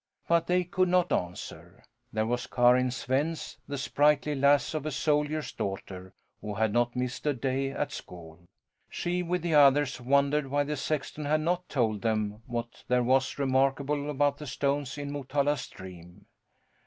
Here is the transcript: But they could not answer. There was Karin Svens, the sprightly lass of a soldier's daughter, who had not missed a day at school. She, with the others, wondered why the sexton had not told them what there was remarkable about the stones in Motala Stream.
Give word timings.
But 0.27 0.47
they 0.47 0.63
could 0.63 0.89
not 0.89 1.11
answer. 1.13 1.83
There 2.11 2.25
was 2.25 2.47
Karin 2.47 2.87
Svens, 2.89 3.57
the 3.67 3.77
sprightly 3.77 4.33
lass 4.33 4.73
of 4.73 4.87
a 4.87 4.89
soldier's 4.91 5.51
daughter, 5.51 6.11
who 6.41 6.55
had 6.55 6.73
not 6.73 6.95
missed 6.95 7.27
a 7.27 7.33
day 7.33 7.69
at 7.69 7.91
school. 7.91 8.47
She, 8.89 9.21
with 9.21 9.43
the 9.43 9.53
others, 9.53 10.01
wondered 10.01 10.47
why 10.47 10.63
the 10.63 10.75
sexton 10.75 11.25
had 11.25 11.41
not 11.41 11.69
told 11.69 12.01
them 12.01 12.41
what 12.47 12.83
there 12.87 13.03
was 13.03 13.37
remarkable 13.37 14.09
about 14.09 14.39
the 14.39 14.47
stones 14.47 14.97
in 14.97 15.11
Motala 15.11 15.55
Stream. 15.55 16.25